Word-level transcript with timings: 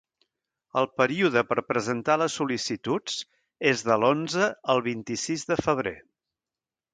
El 0.79 0.85
període 1.01 1.43
per 1.49 1.63
presentar 1.71 2.15
les 2.21 2.37
sol·licituds 2.41 3.19
és 3.73 3.85
de 3.91 3.99
l'onze 4.05 4.49
al 4.75 4.83
vint-i-sis 4.89 5.45
de 5.53 5.61
febrer. 5.63 5.95